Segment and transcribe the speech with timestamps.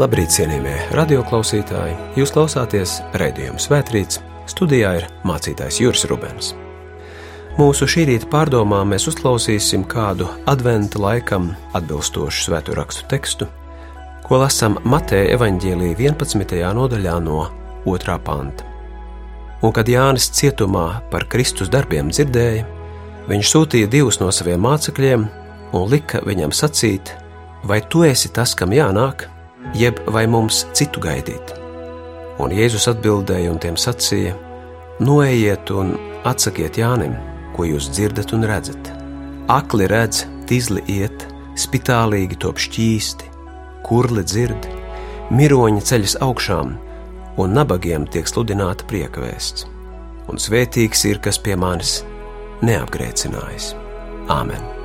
[0.00, 1.92] Labrīt, cienījamie radioklausītāji!
[2.16, 6.54] Jūs klausāties raidījuma Svētrīts, studijā ir mācītājs Juris Rubens.
[7.58, 13.48] Mūsu šī rīta pārdomām mēs uzklausīsim kādu adventa laikam atbilstošu svēto rakstu tekstu,
[14.24, 16.54] ko lasām Mateja evaņģēlī 11.
[16.78, 17.42] nodaļā no
[17.84, 18.14] 2.
[18.24, 18.64] panta.
[19.60, 22.62] Un kad Jānis cietumā par Kristus darbiem dzirdēja,
[23.28, 25.28] viņš sūtīja divus no saviem mācekļiem
[25.76, 27.12] un lika viņam sacīt,
[27.68, 29.26] vai tu esi tas, kam jānāk,
[29.76, 31.54] jeb vai mums citu gaidīt?
[32.40, 34.36] Un Jēzus atbildēja un tiem sacīja:
[35.00, 35.94] Noejiet un
[36.28, 37.16] atsakiet Jānim,
[37.56, 38.92] ko jūs dzirdat un redzat.
[39.50, 41.26] Akli redz, tīzli iet,
[41.58, 43.30] spitālīgi top šķīsti,
[43.86, 44.68] kurli dzird,
[45.34, 46.74] miroņi ceļas augšām,
[47.40, 49.66] un nabagiem tiek sludināta priekvēsts.
[50.30, 52.00] Un svētīgs ir, kas pie manis
[52.62, 53.72] neapgrēcinājis.
[54.30, 54.79] Āmen!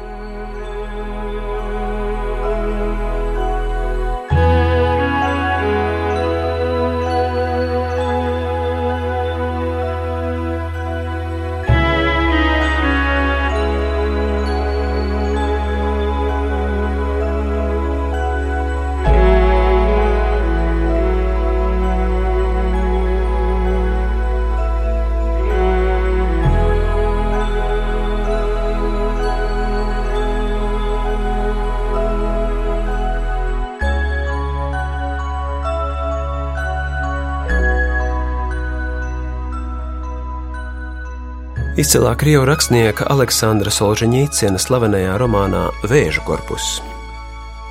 [41.75, 46.77] Izcilā krievu rakstnieka Aleksandra Solžņīciena slavenajā romānā Vēža korpus.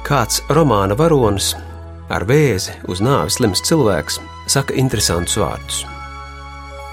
[0.05, 1.55] Kāds romāna varonis
[2.13, 4.19] ar vēzi uz nāves slims cilvēks
[4.53, 5.79] saka interesantus vārdus.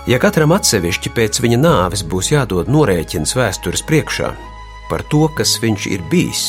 [0.08, 4.30] Ja katram atsevišķi pēc viņa nāves būs jādod norēķins vēstures priekšā
[4.88, 6.46] par to, kas viņš ir bijis,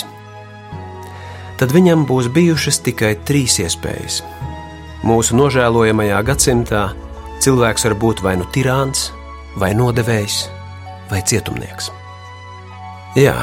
[1.59, 4.21] tad viņam būs bijušas tikai trīs iespējas.
[5.03, 6.85] Mūsu nožēlojamajā gadsimtā
[7.43, 9.09] cilvēks var būt vai nu tirāns,
[9.59, 10.47] vai nodevējs,
[11.11, 11.91] vai cietumnieks.
[13.19, 13.35] Jā,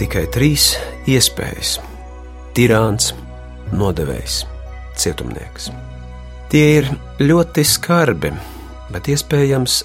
[0.00, 0.72] tikai trīs
[1.08, 1.78] iespējas-
[2.56, 3.12] tirāns,
[3.72, 4.44] nodevējs,
[4.96, 5.70] cietumnieks.
[6.48, 6.88] Tie ir
[7.20, 8.32] ļoti skarbi,
[8.90, 9.82] bet iespējams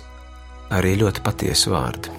[0.72, 2.10] arī ļoti patiesi vārdi,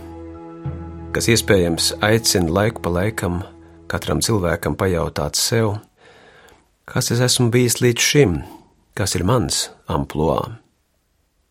[1.13, 3.43] kas iespējams aicina laiku pa laikam
[3.89, 5.79] katram cilvēkam pajautāt sev,
[6.85, 8.43] kas es esmu bijis līdz šim,
[8.95, 10.64] kas ir mans amplitūds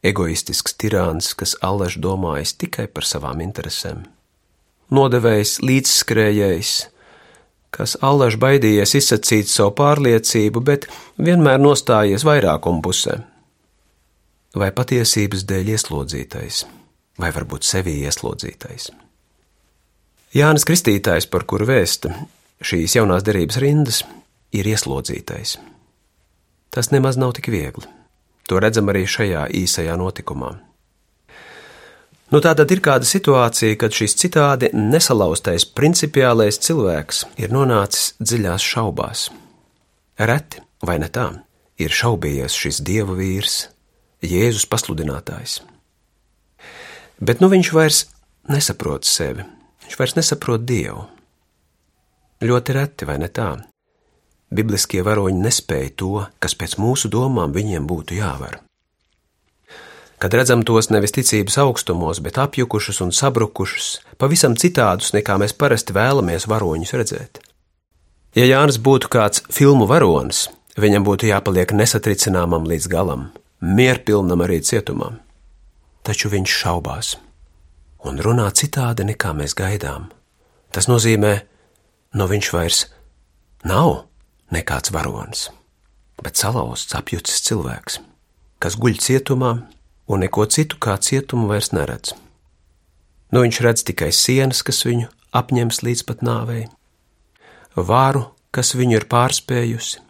[0.04, 4.04] egoistisks tirāns, kas allaž domājis tikai par savām interesēm.
[4.94, 6.74] Nodevējs līdzskrējējs,
[7.74, 13.22] kas allaž baidījies izsacīt savu pārliecību, bet vienmēr nostājies vairākuma pusē.
[14.54, 16.66] Vai patiesības dēļ ieslodzītais,
[17.18, 18.92] vai varbūt sevi ieslodzītais.
[20.34, 22.14] Jānis Kristītājs, par kuru vēsta
[22.64, 24.04] šīs jaunās derības rindas,
[24.54, 25.58] ir ieslodzītais.
[26.74, 27.90] Tas nemaz nav tik viegli.
[28.50, 30.52] To redzam arī šajā īsajā notikumā.
[32.34, 38.66] Nu, tā tad ir kāda situācija, kad šis citādi nesalauztais principiālais cilvēks ir nonācis dziļās
[38.74, 39.28] šaubās.
[40.18, 41.28] Reti, vai ne tā,
[41.78, 43.68] ir šaubījies šis dieva vīrs,
[44.24, 45.60] Jēzus pasludinātājs.
[47.22, 48.00] Bet nu viņš vairs
[48.50, 49.44] nesaprot sevi,
[49.84, 51.06] viņš vairs nesaprot dievu.
[52.44, 53.52] Ļoti reti, vai ne tā?
[54.56, 58.60] Bibliskie varoņi nespēja to, kas pēc mūsu domām viņiem būtu jāvar.
[60.24, 63.90] Kad redzam tos nevis ticības augstumos, bet apjukušus un sabrukušus,
[64.22, 67.42] pavisam citādus nekā mēs parasti vēlamies varoņus redzēt.
[68.38, 70.48] Ja Jānis būtu kāds filmu varonis,
[70.80, 73.28] viņam būtu jāpaliek nesatricināmam līdz galam,
[73.60, 75.12] mierpilnam arī cietumā.
[76.08, 77.14] Taču viņš šaubās
[78.04, 80.10] un runā citādi nekā mēs gaidām.
[80.74, 81.34] Tas nozīmē,
[82.20, 82.86] no viņš vairs
[83.68, 84.06] nav
[84.54, 85.48] nekāds varonis,
[86.24, 88.00] bet salauzts, apjucis cilvēks,
[88.64, 89.54] kas guļ cietumā
[90.08, 92.14] un neko citu kā cietumu vairs neredz.
[93.34, 96.68] Nu viņš redz tikai sienas, kas viņu apņems līdz pat nāvei,
[97.76, 100.04] vāru, kas viņu ir pārspējusi.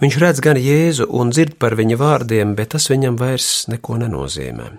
[0.00, 4.70] Viņš redz gan Jēzu un dzird par viņa vārdiem, bet tas viņam vairs neko nenozīmē.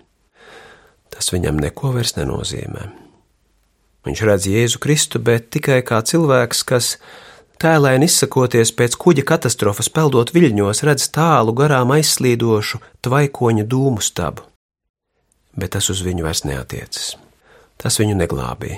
[1.13, 2.87] Tas viņam neko vairs nenozīmē.
[4.07, 6.95] Viņš redz Jēzu Kristu, bet tikai kā cilvēks, kas
[7.57, 14.45] Tēlēni izsakoties pēc kuģa katastrofas, peldot viļņos, redz tālu garām aizslīdošu tvaikoņa dūmu stabu.
[15.57, 17.15] Bet tas uz viņu vairs neatiecas.
[17.81, 18.77] Tas viņu neglābīja,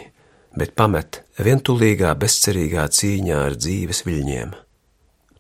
[0.56, 4.56] bet pamet vientulīgā, bezcerīgā cīņā ar dzīves viļņiem,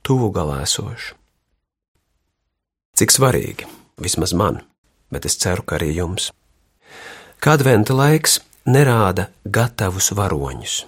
[0.03, 1.15] tuvu galā esošu.
[2.99, 3.71] Cik svarīgi,
[4.03, 4.59] vismaz man,
[5.15, 6.33] bet es ceru, ka arī jums.
[7.39, 10.81] Kad venta laiks nerāda gatavus varoņus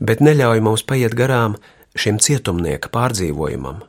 [0.00, 1.56] bet neļauj mums paiet garām
[1.98, 3.82] šim cietumnieka pārdzīvojumam,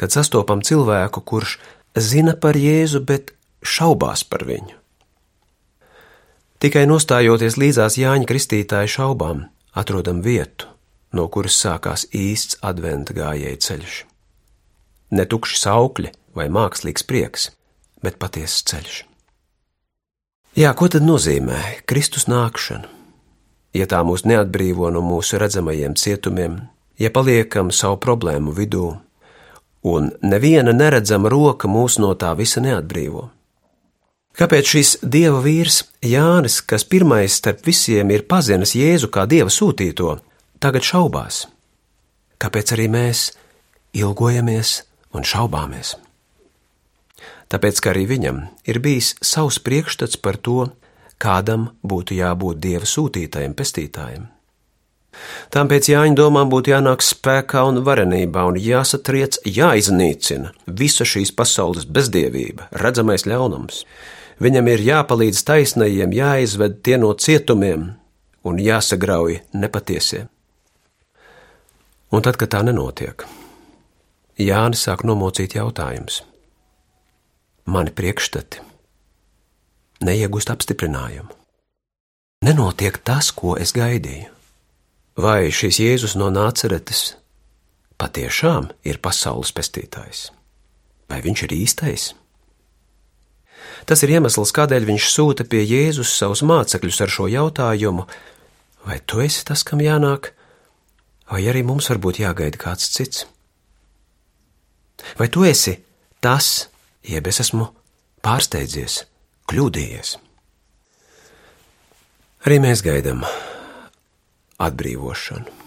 [0.00, 1.58] kad sastopam cilvēku, kurš
[1.98, 4.78] zina par Jēzu, bet šaubās par viņu.
[6.62, 10.68] Tikai nostājoties līdzās Jāņa Kristītāja šaubām, atrodam vietu,
[11.10, 13.96] no kuras sākās īsts adventa gājēja ceļš.
[15.18, 17.50] Ne tukši saukļi vai mākslīgs prieks,
[18.02, 19.02] bet patiesas ceļš.
[20.56, 21.58] Jā, ko tad nozīmē
[21.88, 23.01] Kristus nākšana?
[23.72, 26.58] Ja tā mūs neatbrīvo no mūsu redzamajiem cietumiem,
[27.00, 28.88] ja paliekam savu problēmu vidū,
[29.82, 33.30] un neviena neredzama roka mūs no tā visa neatbrīvo.
[34.36, 40.14] Kāpēc šis dieva vīrs Jānis, kas pirmais starp visiem ir pazinis Jēzu kā dieva sūtīto,
[40.60, 41.44] tagad šaubās?
[42.40, 43.26] Kāpēc arī mēs
[43.92, 44.78] ilgojamies
[45.12, 45.98] un šaubāmies?
[47.52, 50.70] Tāpēc, ka arī viņam ir bijis savs priekšstats par to,
[51.22, 54.30] kādam būtu jābūt dieva sūtītājiem, pestītājiem.
[55.52, 61.84] Tām pēc Jāņa domām būtu jānāk spēkā un varenībā, un jāsatriec, jāiznīcina visa šīs pasaules
[61.84, 63.84] bezdievība, redzamais ļaunums.
[64.42, 67.92] Viņam ir jāpalīdz taisnajiem, jāizved tie no cietumiem
[68.48, 70.24] un jāsagrauj nepatiesie.
[72.12, 73.24] Un tad, kad tā nenotiek,
[74.40, 76.22] Jānis sāk nomocīt jautājumus.
[77.68, 78.71] Mani priekšstati
[80.06, 81.30] neiegūst apstiprinājumu.
[82.42, 84.30] Nenotiek tas, ko es gaidīju.
[85.22, 87.12] Vai šis Jēzus no Nāceretes
[88.00, 90.30] patiešām ir pasaules pestītājs?
[91.06, 92.06] Vai viņš ir īstais?
[93.86, 98.06] Tas ir iemesls, kādēļ viņš sūta pie Jēzus savus mācekļus ar šo jautājumu:
[98.86, 100.32] Vai tu esi tas, kam jānāk,
[101.30, 103.26] vai arī mums varbūt jāgaida kāds cits?
[105.18, 105.76] Vai tu esi
[106.22, 106.68] tas,
[107.06, 107.68] jeb es esmu
[108.22, 109.02] pārsteidzies?
[109.52, 110.14] Kļūdījies.
[112.48, 113.20] Arī mēs gaidām
[114.62, 115.58] atbrīvošanu.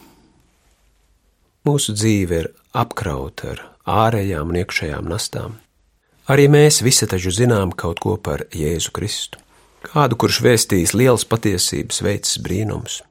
[1.65, 5.57] Mūsu dzīve ir apkrauta ar ārējām un iekšējām nastām.
[6.29, 9.41] Arī mēs visi taču zinām kaut ko par Jēzu Kristu,
[9.85, 13.03] kādu, kurš vēstīs lielas patiesības, veicis brīnums.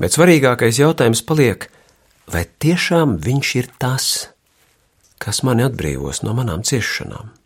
[0.00, 1.68] Bet svarīgākais jautājums paliek,
[2.32, 4.30] vai tiešām viņš ir tas,
[5.20, 7.37] kas mani atbrīvos no manām ciešanām?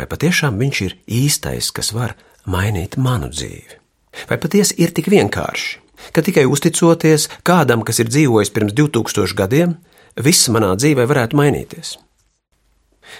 [0.00, 2.14] Vai patiešām viņš ir īstais, kas var
[2.48, 3.74] mainīt manu dzīvi?
[4.30, 5.74] Vai patiesi ir tik vienkārši,
[6.16, 9.76] ka tikai uzticoties kādam, kas ir dzīvojis pirms 2000 gadiem,
[10.16, 11.98] viss manā dzīvē varētu mainīties?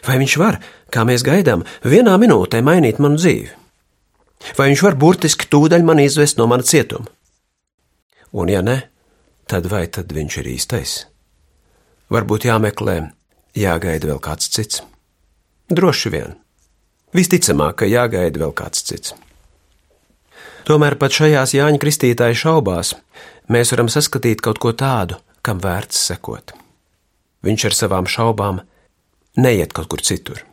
[0.08, 0.56] Vai viņš var,
[0.88, 3.52] kā mēs gaidām, vienā minūtē mainīt manu dzīvi?
[4.56, 7.12] Vai viņš var burtiski tūdaļ mani izvest no mana cietuma?
[8.32, 8.80] Un, ja ne,
[9.44, 11.00] tad vai tad viņš ir īstais?
[12.08, 13.02] Varbūt jāmeklē,
[13.52, 14.80] jāgaida vēl kāds cits.
[15.68, 16.40] Droši vien.
[17.16, 19.14] Visticamāk, ka jāgaida vēl kāds cits.
[20.68, 22.92] Tomēr pat šajās Jāņa Kristītāja šaubās
[23.50, 26.52] mēs varam saskatīt kaut ko tādu, kam vērts sekot.
[27.42, 28.60] Viņš ar savām šaubām
[29.40, 30.44] neiet kaut kur citur.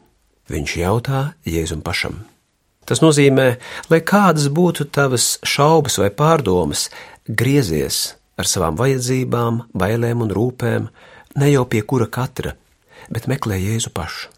[0.49, 2.23] Viņš jautā Jēzum pašam.
[2.87, 3.57] Tas nozīmē,
[3.92, 6.87] lai kādas būtu tavas šaubas vai pārdomas,
[7.28, 10.87] griezies ar savām vajadzībām, bailēm un rūpēm,
[11.37, 12.56] ne jau pie kura katra,
[13.11, 14.31] bet meklē Jēzu pašu.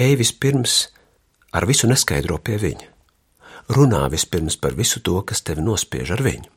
[0.00, 0.78] Ej vispirms
[1.54, 2.90] ar visu neskaidro pie viņa.
[3.74, 6.50] Runā vispirms par visu to, kas tevi nospiež ar viņu.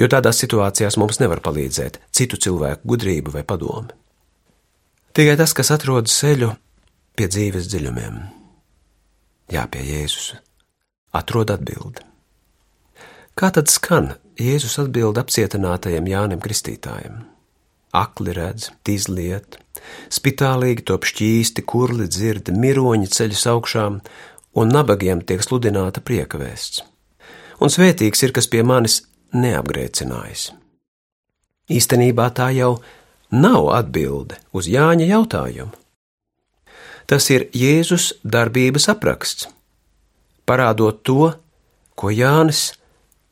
[0.00, 3.94] Jo tādās situācijās mums nevar palīdzēt citu cilvēku gudrība vai padomi.
[5.14, 6.50] Tikai tas, kas atrod ceļu
[7.18, 8.18] pie dzīves dziļumiem,
[9.54, 10.32] jā, pie Jēzus,
[11.14, 12.04] atrod atbildi.
[13.38, 17.22] Kā tad skan Jēzus atbild apcietinātajam Jānim Kristītājam?
[17.96, 19.58] Akli redz, izliet,
[20.12, 24.00] spitālīgi top šķīsti, kurli dzird, miroņi ceļas augšām,
[24.58, 26.82] un nabagiem tiek sludināta prieka vēsts.
[27.62, 29.02] Un svētīgs ir, kas pie manis
[29.34, 30.50] neapgrēcinājis.
[31.68, 32.78] Īstenībā tā jau
[33.34, 35.74] nav atbilde uz Jāņa jautājumu.
[37.08, 39.48] Tas ir Jēzus darbības apraksts,
[40.48, 41.32] parādot to,
[41.96, 42.74] ko Jānis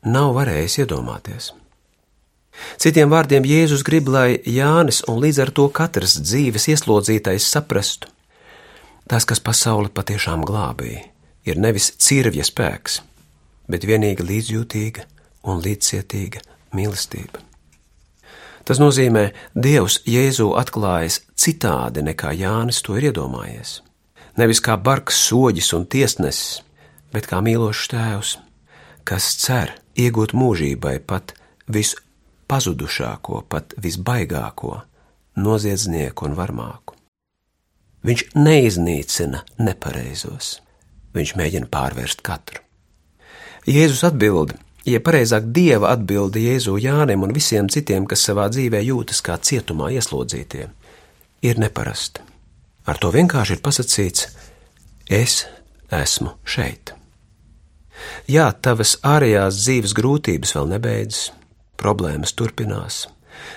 [0.05, 1.53] nav varējis iedomāties.
[2.81, 8.11] Citiem vārdiem Jēzus grib, lai Jānis un līdz ar to katrs dzīves ieslodzītais saprastu,
[9.09, 11.05] tas, kas pasauli patiešām glābīja,
[11.47, 13.01] ir nevis cirvja spēks,
[13.71, 15.07] bet vienīgi līdzjūtīga
[15.51, 16.43] un līdzcietīga
[16.77, 17.43] mīlestība.
[18.67, 23.81] Tas nozīmē, Dievs Jēzu atklājas citādi nekā Jānis to ir iedomājies.
[24.37, 26.65] Nevis kā bargs soģis un tiesnesis,
[27.15, 28.33] bet kā mīlošs tēvs,
[29.07, 31.37] kas cer iegūt mūžībai pat
[31.71, 32.03] visu
[32.49, 34.81] pazudušāko, pat visbaigāko,
[35.37, 36.95] noziedznieku un varmāku.
[38.07, 40.61] Viņš neiznīcina nepareizos,
[41.17, 42.63] viņš mēģina pārvērst katru.
[43.67, 44.55] Jēzus atbild,
[44.87, 49.91] ja pareizāk Dieva atbildi Jēzu Jānim un visiem citiem, kas savā dzīvē jūtas kā cietumā
[49.99, 50.69] ieslodzītie.
[51.43, 52.23] ir neparasta.
[52.87, 54.29] Ar to vienkārši ir pasakīts:
[55.11, 55.47] Es
[55.91, 56.95] esmu šeit.
[58.29, 61.31] Jā, tavas ārējās dzīves grūtības vēl nebeidzas,
[61.81, 63.07] problēmas turpinās,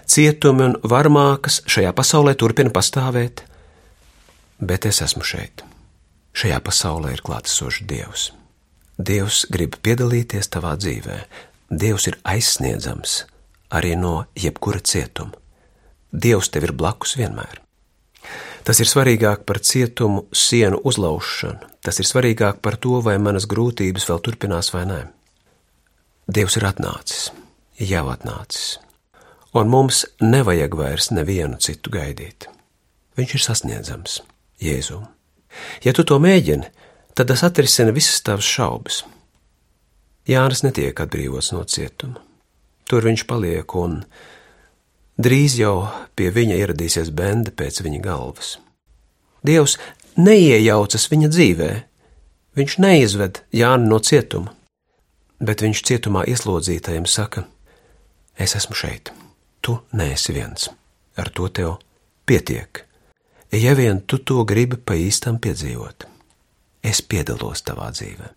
[0.05, 3.43] cietumi un varmākas šajā pasaulē turpina pastāvēt,
[4.59, 5.63] bet es esmu šeit.
[6.35, 8.29] Šajā pasaulē ir klātesošs Dievs.
[8.99, 11.19] Dievs grib piedalīties tavā dzīvē,
[11.69, 13.23] Dievs ir aizsniedzams
[13.69, 15.37] arī no jebkura cietuma.
[16.11, 17.59] Dievs tev ir blakus vienmēr.
[18.65, 24.09] Tas ir svarīgāk par cietumu sienu uzlaušanu, tas ir svarīgāk par to, vai manas grūtības
[24.09, 24.99] vēl turpinās vai nē.
[26.29, 27.29] Dievs ir atnācis,
[27.79, 28.77] jau atnācis,
[29.55, 32.49] un mums nevajag vairs nevienu citu gaidīt.
[33.19, 34.19] Viņš ir sasniedzams,
[34.63, 34.99] Jēzu.
[35.83, 36.67] Ja tu to mēģini,
[37.15, 39.03] tad tas atrisina visas tavas šaubas.
[40.29, 42.19] Jānis netiek atbrīvots no cietuma.
[42.89, 44.03] Tur viņš paliek, un
[45.17, 48.57] drīz jau pie viņa ieradīsies bende pēc viņa galvas.
[49.45, 49.77] Dievs
[50.19, 51.69] neiejaucas viņa dzīvē,
[52.59, 54.53] viņš neizved Jāni no cietuma,
[55.39, 57.45] bet viņš cietumā ieslodzītajiem saka:
[58.39, 59.11] Es esmu šeit,
[59.61, 60.69] tu neesi viens,
[61.19, 61.75] ar to tev
[62.25, 62.85] pietiek.
[63.51, 66.05] Ja vien tu to gribi pa īstam piedzīvot,
[66.83, 68.35] es piedalos tavā dzīvēm.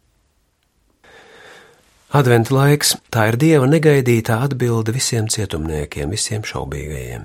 [2.13, 7.23] Adventa laiks- tā ir dieva negaidītā atbilde visiem cietumniekiem, visiem šaubīgajiem.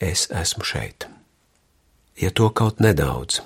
[0.00, 1.06] Es esmu šeit.
[2.16, 3.40] Ja to kaut nedaudz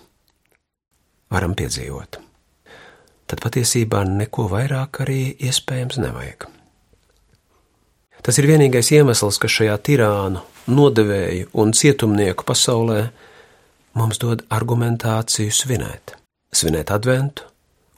[1.30, 2.18] varam piedzīvot,
[3.26, 6.48] tad patiesībā neko vairāk arī iespējams nevajag.
[8.24, 10.40] Tas ir vienīgais iemesls, kas šajā tirānu,
[10.70, 13.02] nodevēju un cietumnieku pasaulē
[14.00, 16.16] mums dod argumentāciju svinēt,
[16.56, 17.44] svinēt adventu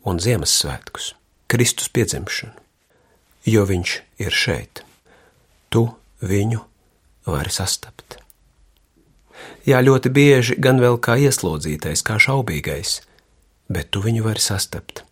[0.06, 1.14] un Ziemassvētkus,
[1.46, 2.66] Kristus piedzimšanu
[3.46, 3.92] jo viņš
[4.22, 4.82] ir šeit.
[5.70, 5.86] Tu
[6.22, 6.60] viņu
[7.30, 8.18] vari sastapt.
[9.66, 13.00] Jā, ļoti bieži gan vēl kā ieslodzītais, kā šaubīgais,
[13.70, 15.04] bet tu viņu vari sastapt.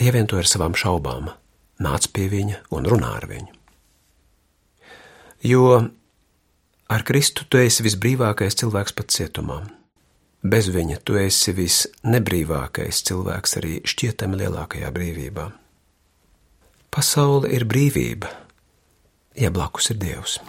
[0.00, 1.30] Ja vien tu ar savām šaubām
[1.82, 3.59] nāc pie viņa un runā ar viņu.
[5.42, 5.88] Jo
[6.90, 9.62] ar Kristu tu esi visbrīvākais cilvēks pat cietumā.
[10.40, 15.46] Bez viņa tu esi visnebrīvākais cilvēks arī šķietami lielākajā brīvībā.
[16.90, 18.28] Pasaule ir brīvība,
[19.38, 20.40] ja blakus ir Dievs,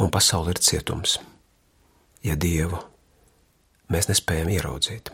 [0.00, 1.18] un pasaule ir cietums,
[2.24, 2.80] ja Dievu
[3.92, 5.12] mēs nespējam ieraudzīt.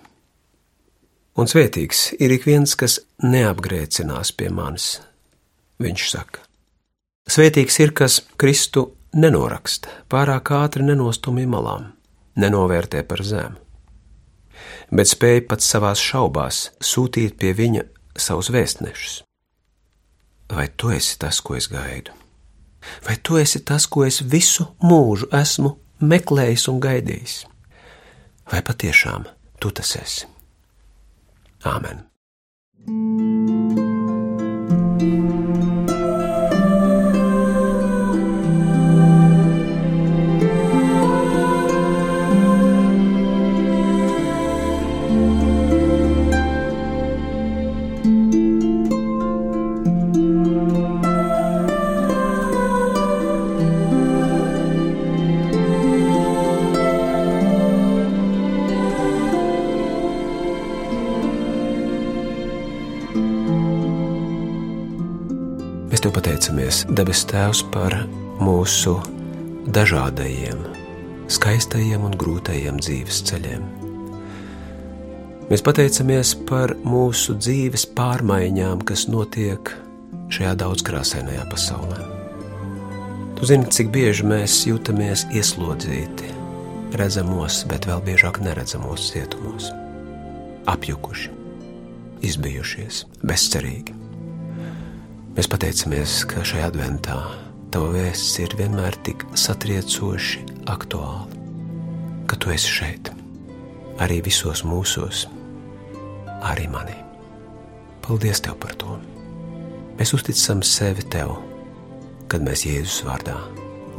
[1.36, 5.00] Un svētīgs ir ik viens, kas neapgrēcinās pie manis,
[5.82, 6.45] viņš saka.
[7.26, 11.88] Svētīgs ir, kas Kristu nenoraksta, pārāk ātri nenostumj malām,
[12.38, 13.58] nenovērtē par zemu,
[14.94, 17.82] bet spēj pat savās šaubās sūtīt pie viņa
[18.14, 19.16] savus vēstnešus.
[20.54, 22.14] Vai tu esi tas, ko es gaidu?
[23.02, 25.72] Vai tu esi tas, ko es visu mūžu esmu
[26.06, 27.40] meklējis un gaidījis?
[28.52, 29.26] Vai patiešām
[29.58, 30.30] tu tas esi?
[31.66, 32.06] Āmen!
[32.86, 33.35] Tev
[66.88, 67.94] debes Tēvs, par
[68.42, 68.98] mūsu
[69.74, 70.60] dažādajiem,
[71.32, 73.64] skaistajiem un grūtajiem dzīves ceļiem.
[75.46, 79.70] Mēs pateicamies par mūsu dzīves pārmaiņām, kas notiek
[80.34, 82.00] šajā daudzkrāsainajā pasaulē.
[83.36, 86.32] Tu zini, cik bieži mēs jūtamies ieslodzīti,
[86.96, 89.68] redzamos, bet vēl biežāk neredzamos cietumos,
[90.72, 91.30] apjukuši,
[92.26, 93.95] izbijušies, bezcerīgi.
[95.36, 97.14] Mēs pateicamies, ka šajā adventā
[97.68, 100.40] tava vēsts ir vienmēr tik satriecoši
[100.72, 101.26] aktuāla,
[102.24, 103.10] ka tu esi šeit,
[104.00, 105.26] arī visos mūsos,
[106.40, 106.96] arī manī.
[108.00, 108.96] Paldies tev par to!
[110.00, 111.36] Mēs uzticam sevi tev,
[112.32, 113.36] kad mēs Jēzus vārdā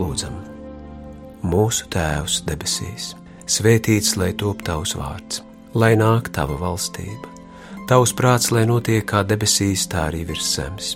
[0.01, 0.41] lūdzam.
[1.46, 3.12] Mūsu Tēvs debesīs,
[3.46, 5.46] svētīts lai top tavs vārds,
[5.77, 7.29] lai nāk tava valstība,
[7.86, 10.96] tavs prāts, lai notiek kā debesīs, tā arī virs zemes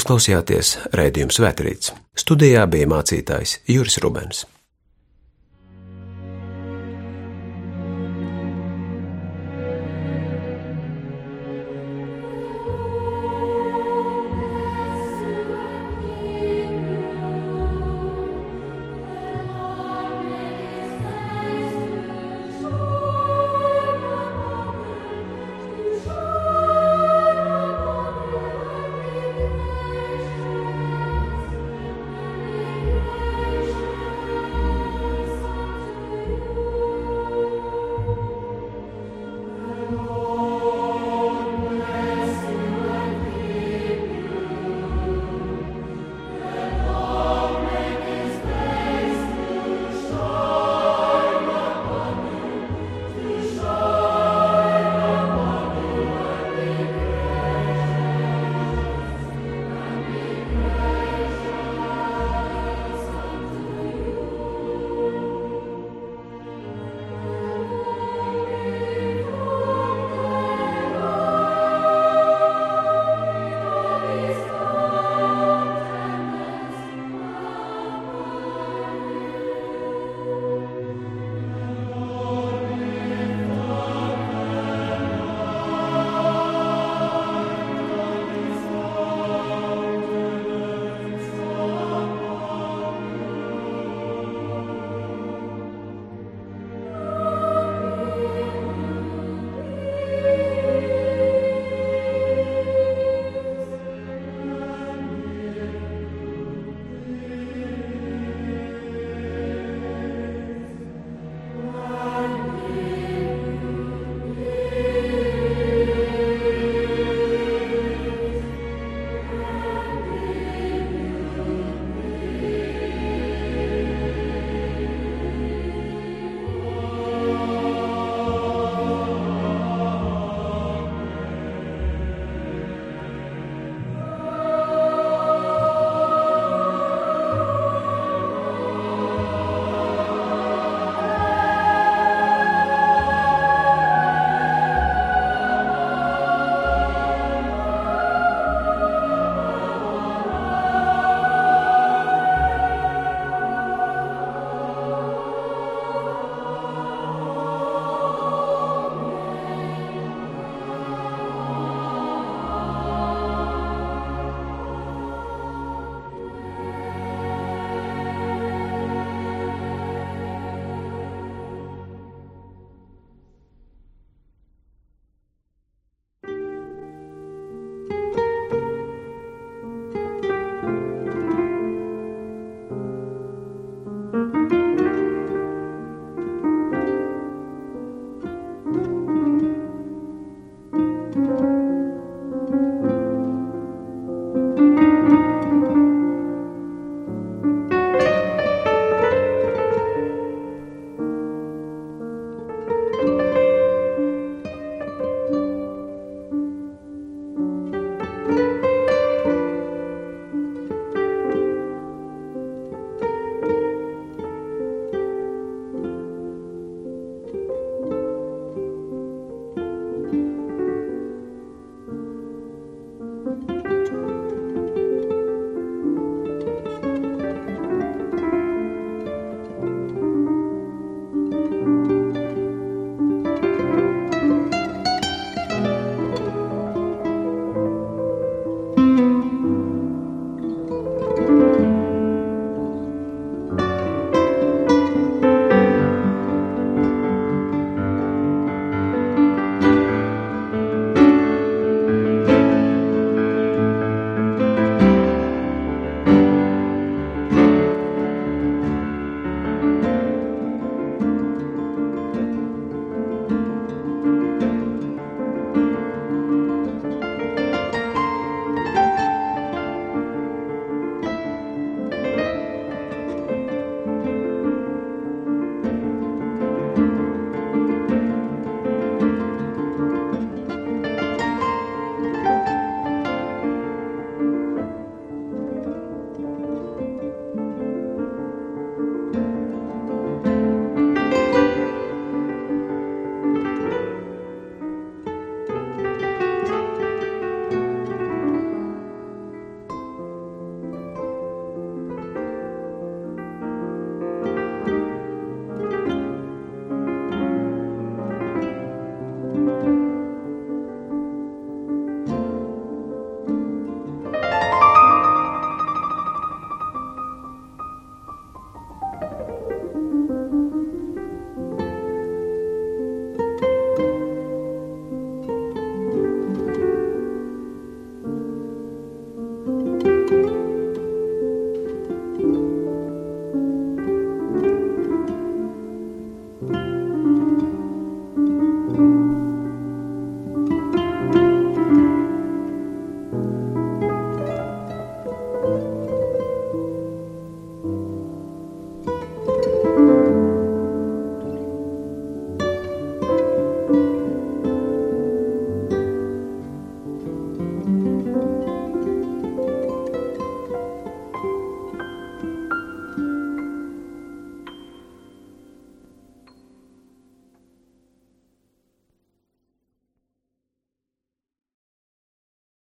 [0.00, 1.90] Jūs klausījāties raidījuma Svētrīts.
[2.16, 4.46] Studijā bija mācītājs Juris Rubens.